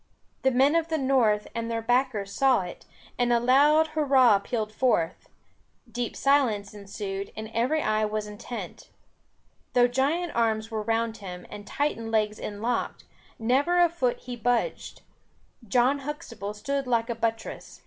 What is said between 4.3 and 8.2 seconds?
pealed forth; deep silence ensued, and every eye